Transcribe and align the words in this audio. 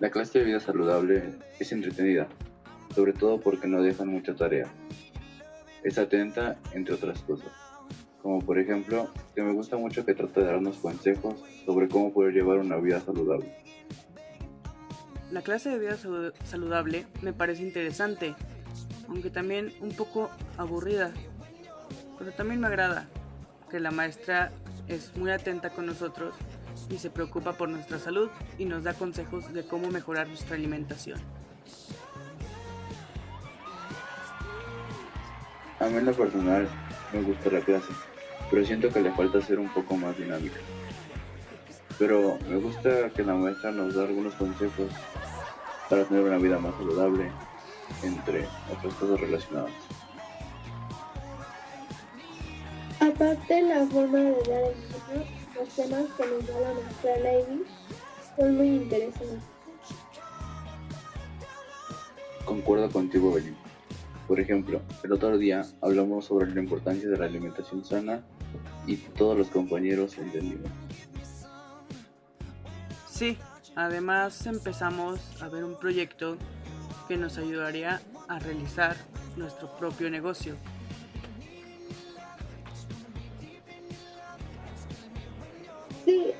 La 0.00 0.10
clase 0.10 0.38
de 0.38 0.46
vida 0.46 0.60
saludable 0.60 1.34
es 1.58 1.72
entretenida, 1.72 2.26
sobre 2.94 3.12
todo 3.12 3.38
porque 3.38 3.68
no 3.68 3.82
dejan 3.82 4.08
mucha 4.08 4.34
tarea. 4.34 4.66
Es 5.84 5.98
atenta, 5.98 6.56
entre 6.72 6.94
otras 6.94 7.20
cosas. 7.20 7.50
Como 8.22 8.40
por 8.40 8.58
ejemplo, 8.58 9.10
que 9.34 9.42
me 9.42 9.52
gusta 9.52 9.76
mucho 9.76 10.06
que 10.06 10.14
trata 10.14 10.40
de 10.40 10.46
darnos 10.46 10.78
consejos 10.78 11.34
sobre 11.66 11.86
cómo 11.88 12.14
poder 12.14 12.32
llevar 12.32 12.60
una 12.60 12.78
vida 12.78 12.98
saludable. 13.00 13.54
La 15.30 15.42
clase 15.42 15.68
de 15.68 15.78
vida 15.78 15.98
saludable 16.44 17.04
me 17.20 17.34
parece 17.34 17.62
interesante, 17.62 18.34
aunque 19.06 19.28
también 19.28 19.70
un 19.82 19.90
poco 19.90 20.30
aburrida. 20.56 21.12
Pero 22.18 22.32
también 22.32 22.58
me 22.58 22.68
agrada 22.68 23.06
que 23.70 23.80
la 23.80 23.90
maestra 23.90 24.50
es 24.88 25.14
muy 25.14 25.30
atenta 25.30 25.68
con 25.68 25.84
nosotros 25.84 26.34
y 26.90 26.98
se 26.98 27.10
preocupa 27.10 27.52
por 27.52 27.68
nuestra 27.68 27.98
salud 27.98 28.28
y 28.58 28.64
nos 28.64 28.84
da 28.84 28.94
consejos 28.94 29.52
de 29.52 29.64
cómo 29.64 29.90
mejorar 29.90 30.28
nuestra 30.28 30.56
alimentación. 30.56 31.20
A 35.78 35.86
mí 35.86 35.96
en 35.96 36.04
lo 36.04 36.12
personal 36.12 36.68
me 37.12 37.22
gusta 37.22 37.50
la 37.50 37.60
clase, 37.60 37.92
pero 38.50 38.64
siento 38.66 38.90
que 38.90 39.00
le 39.00 39.12
falta 39.12 39.40
ser 39.40 39.58
un 39.58 39.68
poco 39.72 39.96
más 39.96 40.16
dinámica. 40.18 40.58
Pero 41.98 42.38
me 42.48 42.56
gusta 42.56 43.10
que 43.10 43.24
la 43.24 43.34
maestra 43.34 43.70
nos 43.72 43.94
da 43.94 44.02
algunos 44.02 44.34
consejos 44.34 44.90
para 45.88 46.04
tener 46.04 46.24
una 46.24 46.38
vida 46.38 46.58
más 46.58 46.74
saludable, 46.76 47.30
entre 48.02 48.46
otras 48.72 48.94
cosas 48.94 49.20
relacionadas. 49.20 49.72
Aparte 53.00 53.62
la 53.62 53.86
forma 53.86 54.18
de 54.18 54.30
dar 54.30 54.62
el 54.62 55.20
libro, 55.20 55.39
los 55.60 55.68
temas 55.74 56.06
que 56.16 56.26
nos 56.26 56.46
da 56.46 56.60
la 56.60 56.74
maestra 56.74 57.18
Lady 57.18 57.64
son 58.36 58.56
muy 58.56 58.66
interesantes. 58.68 59.42
Concuerdo 62.46 62.90
contigo, 62.90 63.32
Belín. 63.32 63.56
Por 64.26 64.40
ejemplo, 64.40 64.80
el 65.02 65.12
otro 65.12 65.36
día 65.36 65.62
hablamos 65.82 66.24
sobre 66.24 66.54
la 66.54 66.60
importancia 66.62 67.08
de 67.08 67.18
la 67.18 67.26
alimentación 67.26 67.84
sana 67.84 68.22
y 68.86 68.96
todos 68.96 69.36
los 69.36 69.48
compañeros 69.48 70.16
entendimos. 70.16 70.70
Sí, 73.08 73.36
además 73.74 74.46
empezamos 74.46 75.20
a 75.42 75.48
ver 75.48 75.64
un 75.64 75.78
proyecto 75.78 76.38
que 77.06 77.18
nos 77.18 77.36
ayudaría 77.36 78.00
a 78.28 78.38
realizar 78.38 78.96
nuestro 79.36 79.76
propio 79.76 80.08
negocio. 80.10 80.54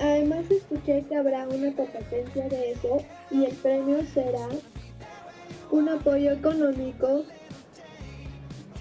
Además 0.01 0.51
escuché 0.51 1.05
que 1.09 1.17
habrá 1.17 1.47
una 1.47 1.73
competencia 1.75 2.49
de 2.49 2.73
eso 2.73 3.05
y 3.31 3.45
el 3.45 3.55
premio 3.57 4.03
será 4.07 4.49
un 5.71 5.89
apoyo 5.89 6.33
económico 6.33 7.25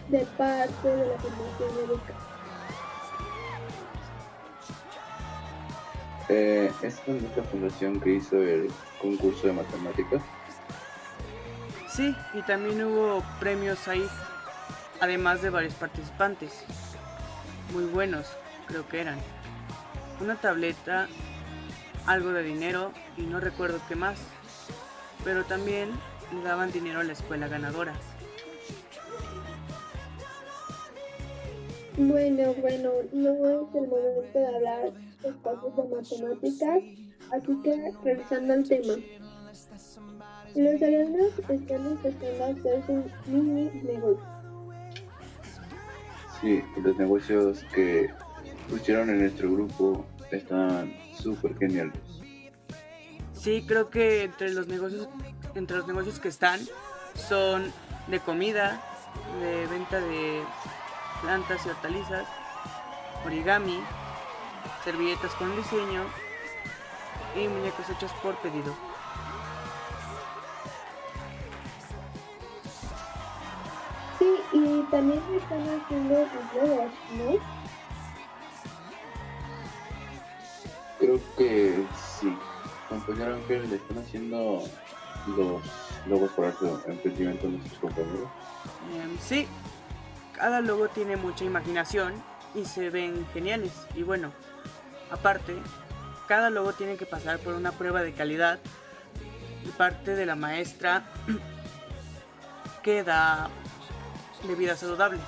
de 0.07 0.25
parte 0.37 0.87
de 0.87 1.07
la 1.07 1.17
Fundación 1.19 1.85
Educa. 1.85 2.13
Eh, 6.29 6.71
¿Es 6.83 7.01
esta 7.07 7.43
fundación 7.43 7.99
que 7.99 8.11
hizo 8.11 8.41
el 8.41 8.71
concurso 9.01 9.47
de 9.47 9.53
matemáticas? 9.53 10.21
Sí, 11.89 12.15
y 12.33 12.41
también 12.43 12.83
hubo 12.83 13.23
premios 13.39 13.87
ahí, 13.87 14.07
además 15.01 15.41
de 15.41 15.49
varios 15.49 15.73
participantes. 15.73 16.63
Muy 17.73 17.85
buenos, 17.85 18.27
creo 18.67 18.87
que 18.87 19.01
eran. 19.01 19.17
Una 20.21 20.35
tableta, 20.35 21.07
algo 22.05 22.31
de 22.31 22.43
dinero 22.43 22.91
y 23.17 23.21
no 23.21 23.39
recuerdo 23.39 23.79
qué 23.87 23.95
más. 23.95 24.19
Pero 25.23 25.45
también 25.45 25.89
le 26.33 26.41
daban 26.41 26.71
dinero 26.71 26.99
a 26.99 27.03
la 27.03 27.13
escuela 27.13 27.47
ganadora. 27.47 27.93
Bueno, 31.97 32.53
bueno, 32.61 32.91
no 33.11 33.29
es 33.29 33.75
el 33.75 33.87
momento 33.87 34.39
de 34.39 34.47
hablar 34.47 34.93
de 35.21 35.31
cosas 35.41 35.75
de 35.75 35.83
matemáticas, 35.83 36.83
así 37.31 37.61
que 37.61 37.93
revisando 38.03 38.53
el 38.53 38.69
tema. 38.69 38.93
Los 40.55 40.81
alumnos 40.81 41.39
están 41.49 41.85
empezando 41.87 42.43
a 42.43 42.47
hacer 42.47 42.83
sus 42.85 43.27
mini 43.27 43.69
negocios. 43.83 44.27
Sí, 46.41 46.63
los 46.81 46.97
negocios 46.97 47.65
que 47.75 48.09
pusieron 48.69 49.09
en 49.09 49.19
nuestro 49.19 49.51
grupo 49.51 50.05
están 50.37 50.95
súper 51.13 51.57
geniales. 51.57 51.99
Sí, 53.33 53.63
creo 53.67 53.89
que 53.89 54.23
entre 54.23 54.51
los 54.51 54.67
negocios, 54.67 55.07
entre 55.55 55.77
los 55.77 55.87
negocios 55.87 56.19
que 56.19 56.27
están 56.27 56.59
son 57.15 57.71
de 58.07 58.19
comida, 58.19 58.81
de 59.39 59.67
venta 59.67 59.99
de 59.99 60.43
plantas 61.21 61.65
y 61.65 61.69
hortalizas, 61.69 62.27
origami, 63.25 63.79
servilletas 64.83 65.33
con 65.35 65.55
diseño 65.55 66.03
y 67.35 67.47
muñecos 67.47 67.89
hechos 67.89 68.11
por 68.21 68.35
pedido. 68.37 68.75
Sí, 74.17 74.35
y 74.53 74.83
también 74.91 75.21
están 75.33 75.61
haciendo 75.61 76.27
videos, 76.53 76.91
¿no? 77.17 77.59
Creo 80.99 81.19
que 81.37 81.85
sí. 82.19 82.37
Compañero 82.89 83.35
Ángel, 83.35 83.69
le 83.69 83.75
están 83.75 83.99
haciendo 83.99 84.63
los 85.27 85.61
logos 86.07 86.31
para 86.31 86.51
su 86.53 86.67
emprendimiento 86.87 87.47
a 87.47 87.51
nuestros 87.51 87.79
compañeros. 87.79 88.29
Em, 88.93 89.17
sí, 89.19 89.47
cada 90.33 90.61
logo 90.61 90.87
tiene 90.89 91.15
mucha 91.15 91.45
imaginación 91.45 92.13
y 92.55 92.65
se 92.65 92.89
ven 92.89 93.27
geniales. 93.33 93.71
Y 93.95 94.03
bueno, 94.03 94.31
aparte, 95.11 95.55
cada 96.27 96.49
logo 96.49 96.73
tiene 96.73 96.97
que 96.97 97.05
pasar 97.05 97.39
por 97.39 97.53
una 97.53 97.71
prueba 97.71 98.01
de 98.01 98.13
calidad 98.13 98.59
de 99.63 99.71
parte 99.71 100.15
de 100.15 100.25
la 100.25 100.35
maestra 100.35 101.03
que 102.83 103.03
da 103.03 103.49
de 104.47 104.75
saludable. 104.75 105.19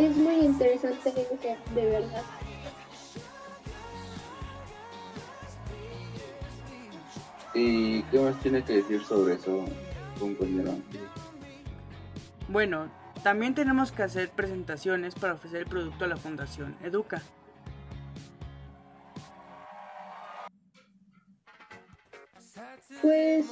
Es 0.00 0.16
muy 0.16 0.36
interesante 0.36 1.12
de 1.12 1.90
verdad. 1.90 2.22
¿Y 7.52 8.02
qué 8.04 8.18
más 8.18 8.40
tiene 8.40 8.64
que 8.64 8.76
decir 8.76 9.04
sobre 9.04 9.34
eso, 9.34 9.66
compañero? 10.18 10.72
Bueno, 12.48 12.88
también 13.22 13.54
tenemos 13.54 13.92
que 13.92 14.02
hacer 14.02 14.30
presentaciones 14.30 15.14
para 15.14 15.34
ofrecer 15.34 15.60
el 15.60 15.66
producto 15.66 16.06
a 16.06 16.08
la 16.08 16.16
Fundación 16.16 16.78
Educa. 16.82 17.20
Pues 23.02 23.44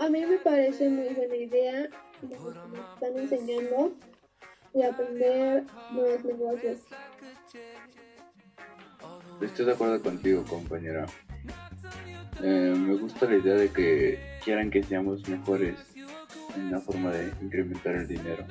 a 0.00 0.08
mí 0.08 0.26
me 0.26 0.38
parece 0.38 0.88
muy 0.88 1.10
buena 1.10 1.36
idea 1.36 1.88
lo 2.22 2.28
que 2.28 2.58
nos 2.58 2.94
están 2.94 3.16
enseñando 3.16 3.92
y 4.74 4.82
aprender 4.82 5.64
nuevos 5.92 6.24
negocios. 6.24 6.78
Estoy 9.40 9.66
de 9.66 9.72
acuerdo 9.72 10.00
contigo, 10.02 10.44
compañera. 10.44 11.06
Eh, 12.42 12.74
me 12.76 12.94
gusta 12.96 13.26
la 13.26 13.36
idea 13.36 13.54
de 13.54 13.68
que 13.70 14.18
quieran 14.44 14.70
que 14.70 14.82
seamos 14.82 15.28
mejores 15.28 15.76
en 16.56 16.70
la 16.70 16.80
forma 16.80 17.10
de 17.10 17.32
incrementar 17.42 17.94
el 17.96 18.08
dinero. 18.08 18.44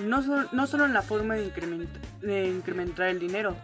No, 0.00 0.22
so- 0.22 0.48
no 0.52 0.66
solo 0.66 0.84
en 0.84 0.92
la 0.92 1.02
forma 1.02 1.34
de, 1.34 1.46
increment- 1.50 1.88
de 2.20 2.48
incrementar 2.48 3.08
el 3.08 3.18
dinero, 3.18 3.56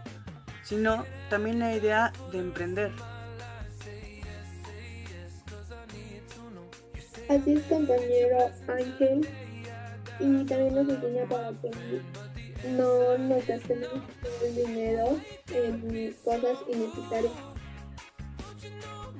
sino 0.62 1.04
también 1.28 1.58
la 1.58 1.74
idea 1.76 2.12
de 2.32 2.38
emprender. 2.38 2.90
Así 7.28 7.54
es, 7.54 7.62
compañero 7.64 8.50
Ángel. 8.68 9.28
Y 10.20 10.44
también 10.44 10.74
nos 10.74 10.88
enseña 10.88 11.24
para 11.28 11.50
que 11.50 11.70
no 12.68 13.18
nos 13.18 13.46
gastemos 13.46 13.88
todo 13.88 14.46
el 14.46 14.54
dinero 14.54 15.20
en 15.52 16.14
cosas 16.24 16.58
innecesarias. 16.68 17.32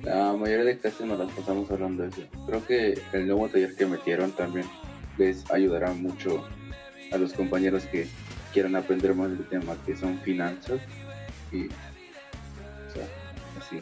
La 0.03 0.33
mayoría 0.33 0.65
de 0.65 0.79
clases 0.79 1.05
nos 1.05 1.19
las 1.19 1.31
pasamos 1.31 1.69
hablando 1.71 2.03
de 2.03 2.09
eso. 2.09 2.21
Creo 2.45 2.65
que 2.65 3.01
el 3.13 3.27
nuevo 3.27 3.47
taller 3.49 3.75
que 3.75 3.85
metieron 3.85 4.31
también 4.31 4.65
les 5.17 5.49
ayudará 5.51 5.91
mucho 5.93 6.45
a 7.11 7.17
los 7.17 7.33
compañeros 7.33 7.85
que 7.85 8.07
quieran 8.51 8.75
aprender 8.75 9.13
más 9.15 9.29
del 9.29 9.47
tema, 9.47 9.75
que 9.85 9.95
son 9.95 10.19
finanzas 10.19 10.79
y 11.51 11.67
o 11.67 12.93
sea, 12.93 13.07
así. 13.59 13.79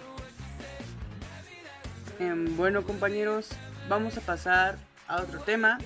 Em, 2.20 2.56
bueno 2.56 2.84
compañeros, 2.84 3.50
vamos 3.90 4.18
a 4.18 4.22
pasar 4.22 4.78
a 5.08 5.22
otro 5.22 5.40
tema 5.40 5.80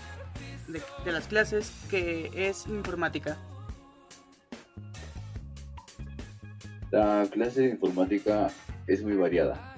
de, 0.67 1.12
las 1.12 1.27
clases 1.27 1.71
que 1.89 2.31
es 2.33 2.67
informática. 2.67 3.38
La 6.91 7.27
clase 7.31 7.62
de 7.62 7.69
informática 7.71 8.50
es 8.88 9.03
muy 9.03 9.15
variada, 9.15 9.75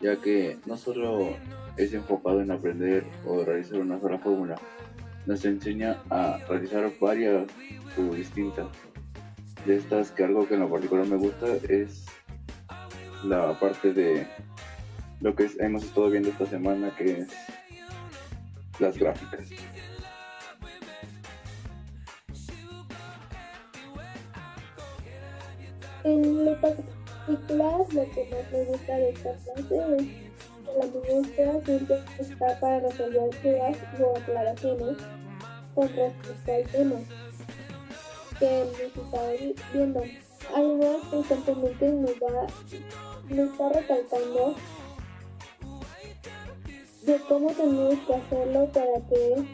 ya 0.00 0.16
que 0.16 0.58
no 0.66 0.76
solo 0.76 1.36
es 1.76 1.92
enfocado 1.92 2.40
en 2.40 2.50
aprender 2.50 3.04
o 3.26 3.44
realizar 3.44 3.78
una 3.78 4.00
sola 4.00 4.18
fórmula, 4.18 4.56
nos 5.26 5.44
enseña 5.44 6.02
a 6.10 6.38
realizar 6.48 6.90
varias 7.00 7.46
o 7.96 8.14
distintas. 8.14 8.66
De 9.66 9.76
estas 9.76 10.10
que 10.10 10.24
algo 10.24 10.48
que 10.48 10.54
en 10.54 10.60
lo 10.60 10.70
particular 10.70 11.06
me 11.06 11.16
gusta 11.16 11.46
es 11.68 12.06
la 13.24 13.58
parte 13.58 13.92
de 13.92 14.26
lo 15.20 15.34
que 15.34 15.50
hemos 15.58 15.84
estado 15.84 16.10
viendo 16.10 16.30
esta 16.30 16.46
semana 16.46 16.94
que 16.96 17.20
es 17.20 17.28
las 18.78 18.96
gráficas. 18.96 19.48
En 26.04 26.60
particular, 26.60 27.86
lo 27.92 28.10
que 28.10 28.28
más 28.30 28.52
me 28.52 28.64
gusta 28.64 28.96
de 28.96 29.10
esta 29.10 29.34
clase 29.34 29.52
es 29.56 29.66
que 29.66 30.28
la 30.78 30.86
maestra 30.86 31.60
siempre 31.64 31.98
está 32.18 32.60
para 32.60 32.80
resolver 32.80 33.30
dudas 33.42 33.76
o 34.00 34.16
aclaraciones 34.16 34.96
con 35.74 35.88
respecto 35.88 36.52
al 36.52 36.64
tema 36.70 36.96
que 38.38 38.64
nos 38.64 39.04
está 39.04 39.20
viendo. 39.72 40.02
Además, 40.54 40.96
constantemente 41.10 41.92
nos, 41.92 42.10
va, 42.12 42.46
nos 43.28 43.50
está 43.50 43.68
recalcando 43.70 44.54
de 47.02 47.18
cómo 47.28 47.50
tenemos 47.52 47.94
que 48.06 48.14
hacerlo 48.14 48.68
para 48.72 49.00
que 49.08 49.44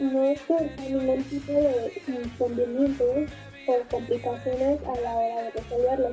no 0.00 0.34
surja 0.46 0.88
ningún 0.88 1.24
tipo 1.24 1.52
de 1.52 2.02
inconvenientes 2.08 3.30
o 3.66 3.82
complicaciones 3.90 4.80
a 4.82 5.00
la 5.00 5.14
hora 5.14 5.42
de 5.42 5.50
resolverlo. 5.50 6.10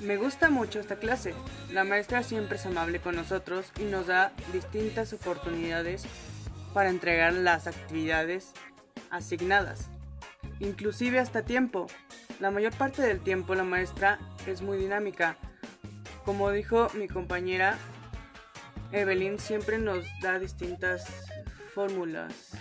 Me 0.00 0.16
gusta 0.18 0.50
mucho 0.50 0.78
esta 0.78 0.96
clase. 0.96 1.34
La 1.72 1.84
maestra 1.84 2.22
siempre 2.22 2.56
es 2.56 2.66
amable 2.66 3.00
con 3.00 3.16
nosotros 3.16 3.72
y 3.80 3.84
nos 3.84 4.06
da 4.06 4.32
distintas 4.52 5.12
oportunidades 5.14 6.04
para 6.74 6.90
entregar 6.90 7.32
las 7.32 7.66
actividades 7.66 8.52
asignadas, 9.10 9.88
inclusive 10.60 11.18
hasta 11.18 11.42
tiempo. 11.42 11.86
La 12.40 12.50
mayor 12.50 12.74
parte 12.74 13.00
del 13.00 13.20
tiempo 13.20 13.54
la 13.54 13.64
maestra 13.64 14.18
es 14.46 14.60
muy 14.60 14.76
dinámica. 14.76 15.38
Como 16.26 16.50
dijo 16.50 16.88
mi 16.92 17.08
compañera, 17.08 17.78
Evelyn 18.92 19.38
siempre 19.38 19.78
nos 19.78 20.04
da 20.20 20.38
distintas 20.38 21.06
fórmulas. 21.74 22.52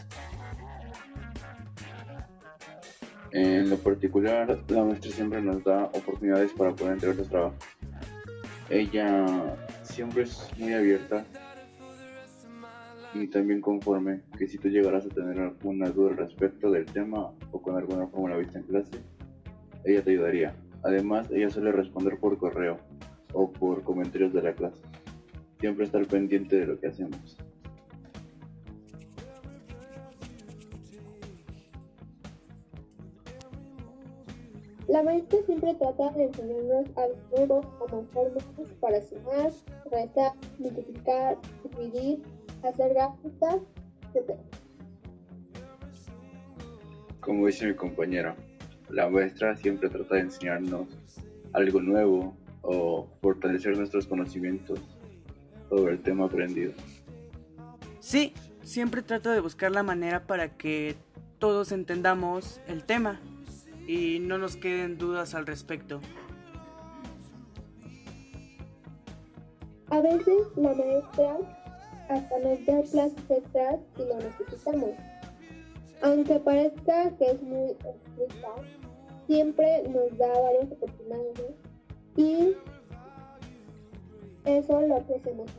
En 3.38 3.70
lo 3.70 3.76
particular, 3.76 4.58
la 4.70 4.86
maestra 4.86 5.12
siempre 5.12 5.42
nos 5.42 5.62
da 5.62 5.88
oportunidades 5.88 6.54
para 6.54 6.74
poder 6.74 6.94
entregar 6.94 7.18
los 7.18 7.28
trabajos. 7.28 7.58
Ella 8.70 9.58
siempre 9.84 10.24
es 10.24 10.50
muy 10.58 10.72
abierta 10.72 11.26
y 13.14 13.28
también 13.28 13.60
conforme 13.60 14.22
que 14.38 14.48
si 14.48 14.58
tú 14.58 14.70
llegarás 14.70 15.06
a 15.06 15.10
tener 15.10 15.38
alguna 15.38 15.90
duda 15.90 16.12
al 16.12 16.18
respecto 16.18 16.72
del 16.72 16.86
tema 16.86 17.34
o 17.52 17.62
con 17.62 17.76
alguna 17.76 18.08
fórmula 18.08 18.38
vista 18.38 18.60
en 18.60 18.64
clase, 18.68 19.00
ella 19.84 20.02
te 20.02 20.12
ayudaría. 20.12 20.56
Además, 20.84 21.30
ella 21.30 21.50
suele 21.50 21.74
responder 21.74 22.18
por 22.18 22.38
correo 22.38 22.80
o 23.34 23.52
por 23.52 23.84
comentarios 23.84 24.32
de 24.32 24.44
la 24.44 24.54
clase. 24.54 24.80
Siempre 25.60 25.84
estar 25.84 26.08
pendiente 26.08 26.56
de 26.56 26.68
lo 26.68 26.80
que 26.80 26.88
hacemos. 26.88 27.38
La 34.96 35.04
maestra 35.04 35.40
siempre 35.46 35.74
trata 35.74 36.10
de 36.12 36.24
enseñarnos 36.24 36.86
algo 36.96 37.18
nuevo 37.36 37.62
como 37.80 38.06
formas 38.14 38.46
para 38.80 39.02
sumar, 39.02 39.52
restar, 39.92 40.32
multiplicar, 40.58 41.38
dividir, 41.66 42.24
hacer 42.64 42.94
gráficas, 42.94 43.58
etc. 44.14 44.40
Como 47.20 47.46
dice 47.46 47.68
mi 47.68 47.76
compañero, 47.76 48.36
la 48.88 49.10
maestra 49.10 49.58
siempre 49.58 49.90
trata 49.90 50.16
de 50.16 50.22
enseñarnos 50.22 50.88
algo 51.52 51.82
nuevo 51.82 52.38
o 52.62 53.06
fortalecer 53.22 53.78
nuestros 53.78 54.08
conocimientos 54.08 54.80
sobre 55.68 55.96
el 55.96 56.02
tema 56.04 56.28
aprendido. 56.28 56.72
Sí, 58.00 58.34
siempre 58.64 59.02
trata 59.02 59.34
de 59.34 59.42
buscar 59.42 59.74
la 59.74 59.84
manera 59.84 60.26
para 60.26 60.56
que 60.56 60.96
todos 61.38 61.74
entendamos 61.74 62.62
el 62.66 62.86
tema 62.86 63.20
y 63.88 64.20
no 64.20 64.38
nos 64.38 64.56
queden 64.56 64.98
dudas 64.98 65.36
al 65.36 65.46
respecto. 65.46 66.02
A 69.90 70.02
veces 70.02 70.48
la 70.56 70.74
maestra 70.74 71.38
hasta 72.10 72.40
nos 72.40 72.66
da 72.66 72.82
clases 72.82 73.30
extras 73.30 73.80
si 73.96 74.04
lo 74.06 74.18
necesitamos. 74.18 74.92
Aunque 76.02 76.40
parezca 76.40 77.16
que 77.18 77.32
es 77.32 77.42
muy 77.42 77.72
estricta, 77.72 78.50
siempre 79.28 79.84
nos 79.90 80.18
da 80.18 80.28
varias 80.28 80.72
oportunidades 80.72 81.54
y 82.18 82.56
eso 84.46 84.82
lo 84.82 84.98
apreciamos. 84.98 85.50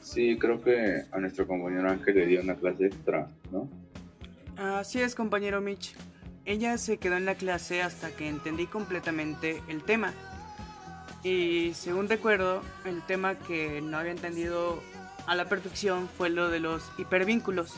Sí, 0.00 0.38
creo 0.38 0.62
que 0.62 1.02
a 1.10 1.18
nuestro 1.18 1.46
compañero 1.46 1.90
Ángel 1.90 2.14
le 2.14 2.26
dio 2.26 2.40
una 2.40 2.54
clase 2.54 2.86
extra, 2.86 3.28
¿no? 3.50 3.68
Así 4.56 5.02
es, 5.02 5.14
compañero 5.14 5.60
Mitch. 5.60 5.94
Ella 6.46 6.78
se 6.78 6.96
quedó 6.96 7.16
en 7.16 7.26
la 7.26 7.34
clase 7.34 7.82
hasta 7.82 8.10
que 8.10 8.26
entendí 8.26 8.66
completamente 8.66 9.62
el 9.68 9.82
tema. 9.82 10.14
Y 11.22 11.74
según 11.74 12.08
recuerdo, 12.08 12.62
el 12.86 13.02
tema 13.02 13.34
que 13.34 13.82
no 13.82 13.98
había 13.98 14.12
entendido 14.12 14.80
a 15.26 15.34
la 15.34 15.46
perfección 15.46 16.08
fue 16.08 16.30
lo 16.30 16.48
de 16.48 16.60
los 16.60 16.82
hipervínculos. 16.96 17.74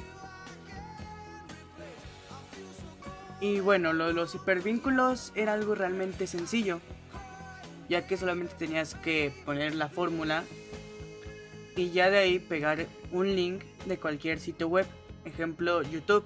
Y 3.41 3.59
bueno, 3.59 3.93
lo 3.93 4.07
de 4.09 4.13
los 4.13 4.37
hipervínculos 4.37 5.33
era 5.35 5.55
algo 5.55 5.75
realmente 5.75 6.29
sencillo, 6.29 6.81
ya 7.89 8.07
que 8.07 8.17
solamente 8.17 8.55
tenías 8.57 8.95
que 8.95 9.33
poner 9.45 9.75
la 9.75 9.89
fórmula 9.89 10.45
y 11.75 11.91
ya 11.91 12.11
de 12.11 12.19
ahí 12.19 12.39
pegar 12.39 12.87
un 13.11 13.35
link 13.35 13.63
de 13.87 13.99
cualquier 13.99 14.39
sitio 14.39 14.69
web, 14.69 14.87
ejemplo 15.25 15.83
YouTube. 15.83 16.25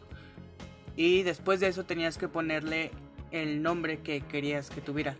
Y 0.96 1.22
después 1.22 1.60
de 1.60 1.68
eso 1.68 1.84
tenías 1.84 2.18
que 2.18 2.28
ponerle 2.28 2.90
el 3.30 3.62
nombre 3.62 4.00
que 4.00 4.20
querías 4.20 4.68
que 4.68 4.80
tuviera, 4.80 5.16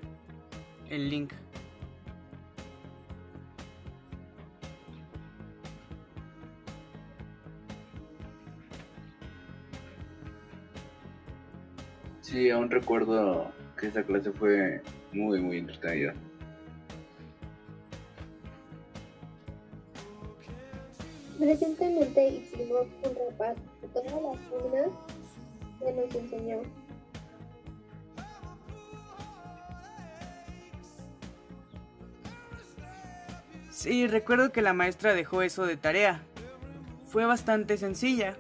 el 0.91 1.09
link. 1.09 1.33
Sí, 12.21 12.51
aún 12.51 12.71
recuerdo 12.71 13.53
que 13.79 13.89
esa 13.89 14.03
clase 14.03 14.31
fue 14.33 14.83
muy, 15.13 15.41
muy 15.41 15.59
entretenida. 15.59 16.15
Recientemente 21.39 22.29
hicimos 22.29 22.87
un 23.03 23.15
repaso 23.15 23.61
de 23.81 23.89
todas 23.89 24.23
las 24.23 24.39
fórmulas 24.49 24.91
que 25.85 25.93
nos 25.93 26.15
enseñó. 26.15 26.63
Sí, 33.71 34.07
recuerdo 34.07 34.53
que 34.53 34.63
la 34.63 34.75
maestra 34.75 35.13
dejó 35.13 35.43
eso 35.43 35.67
de 35.67 35.77
tarea. 35.77 36.23
Fue 37.07 37.25
bastante 37.25 37.77
sencilla. 37.77 38.37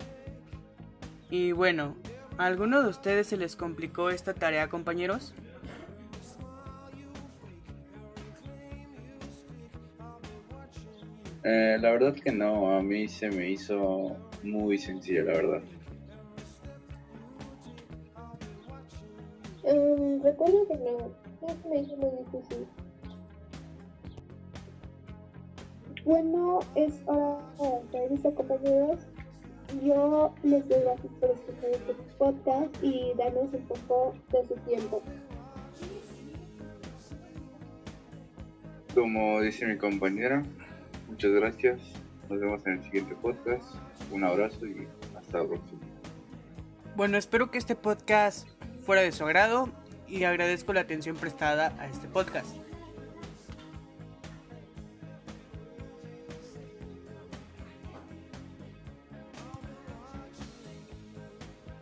Y 1.30 1.52
bueno, 1.52 1.96
¿a 2.38 2.46
alguno 2.46 2.82
de 2.82 2.88
ustedes 2.88 3.26
se 3.26 3.36
les 3.36 3.56
complicó 3.56 4.10
esta 4.10 4.34
tarea, 4.34 4.68
compañeros? 4.68 5.34
Eh, 11.44 11.76
la 11.80 11.90
verdad 11.90 12.14
que 12.14 12.30
no, 12.30 12.76
a 12.76 12.82
mí 12.82 13.08
se 13.08 13.28
me 13.28 13.50
hizo 13.50 14.16
muy 14.44 14.78
sencilla, 14.78 15.24
la 15.24 15.32
verdad. 15.32 15.62
Um, 19.64 20.20
recuerdo 20.22 20.66
que 20.66 20.74
no, 20.74 20.98
no 21.40 21.62
se 21.62 21.68
me 21.68 21.80
hizo 21.80 21.96
muy 21.96 22.10
difícil. 22.24 22.66
Bueno, 26.04 26.58
es 26.74 26.94
hora 27.06 27.38
de 27.60 27.76
entrevista, 27.76 28.34
compañeros. 28.34 28.98
Yo 29.84 30.34
les 30.42 30.68
doy 30.68 30.80
gracias 30.80 31.12
por 31.20 31.30
escuchar 31.30 31.70
este 31.70 31.94
podcast 32.18 32.82
y 32.82 33.12
darnos 33.16 33.54
un 33.54 33.62
poco 33.66 34.14
de 34.32 34.44
su 34.48 34.54
tiempo. 34.66 35.00
Como 38.94 39.40
dice 39.40 39.64
mi 39.66 39.78
compañera, 39.78 40.42
muchas 41.08 41.30
gracias. 41.30 41.80
Nos 42.28 42.40
vemos 42.40 42.66
en 42.66 42.72
el 42.74 42.82
siguiente 42.82 43.14
podcast. 43.22 43.64
Un 44.10 44.24
abrazo 44.24 44.66
y 44.66 44.88
hasta 45.16 45.38
la 45.38 45.48
próxima. 45.48 45.80
Bueno, 46.96 47.16
espero 47.16 47.50
que 47.50 47.58
este 47.58 47.76
podcast 47.76 48.48
fuera 48.84 49.02
de 49.02 49.12
su 49.12 49.24
agrado 49.24 49.68
y 50.08 50.24
agradezco 50.24 50.72
la 50.72 50.80
atención 50.80 51.16
prestada 51.16 51.72
a 51.78 51.86
este 51.86 52.08
podcast. 52.08 52.56